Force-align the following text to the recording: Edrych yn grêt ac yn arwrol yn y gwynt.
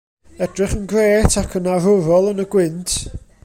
Edrych 0.45 0.73
yn 0.77 0.87
grêt 0.91 1.35
ac 1.41 1.53
yn 1.59 1.71
arwrol 1.75 2.31
yn 2.33 2.45
y 2.45 2.47
gwynt. 2.57 2.99